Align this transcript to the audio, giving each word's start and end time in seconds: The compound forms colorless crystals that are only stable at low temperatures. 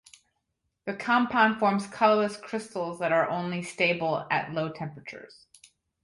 The 0.85 0.95
compound 0.95 1.59
forms 1.59 1.85
colorless 1.85 2.35
crystals 2.35 2.97
that 2.97 3.11
are 3.11 3.29
only 3.29 3.61
stable 3.61 4.25
at 4.31 4.51
low 4.51 4.69
temperatures. 4.71 5.45